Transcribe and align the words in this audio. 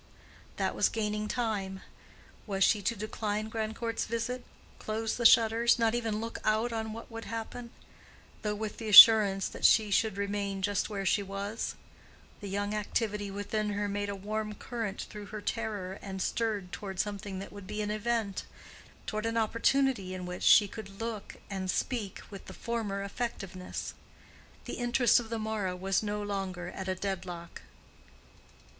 That 0.55 0.73
was 0.73 0.89
gaining 0.89 1.27
time. 1.27 1.81
Was 2.47 2.63
she 2.63 2.81
to 2.81 2.95
decline 2.95 3.49
Grandcourt's 3.51 4.05
visit—close 4.05 5.15
the 5.15 5.27
shutters—not 5.27 5.93
even 5.93 6.19
look 6.19 6.39
out 6.43 6.73
on 6.73 6.91
what 6.91 7.11
would 7.11 7.25
happen?—though 7.25 8.55
with 8.55 8.77
the 8.77 8.89
assurance 8.89 9.47
that 9.49 9.63
she 9.63 9.91
should 9.91 10.17
remain 10.17 10.63
just 10.63 10.89
where 10.89 11.05
she 11.05 11.21
was? 11.21 11.75
The 12.39 12.49
young 12.49 12.73
activity 12.73 13.29
within 13.29 13.73
her 13.73 13.87
made 13.87 14.09
a 14.09 14.15
warm 14.15 14.55
current 14.55 15.01
through 15.07 15.27
her 15.27 15.39
terror 15.39 15.99
and 16.01 16.19
stirred 16.19 16.71
toward 16.71 16.99
something 16.99 17.37
that 17.37 17.51
would 17.53 17.67
be 17.67 17.83
an 17.83 17.91
event—toward 17.91 19.27
an 19.27 19.37
opportunity 19.37 20.15
in 20.15 20.25
which 20.25 20.41
she 20.41 20.67
could 20.67 20.99
look 20.99 21.35
and 21.47 21.69
speak 21.69 22.21
with 22.31 22.45
the 22.47 22.55
former 22.55 23.03
effectiveness. 23.03 23.93
The 24.65 24.77
interest 24.79 25.19
of 25.19 25.29
the 25.29 25.37
morrow 25.37 25.75
was 25.75 26.01
no 26.01 26.23
longer 26.23 26.69
at 26.69 26.87
a 26.87 26.95
deadlock. 26.95 27.61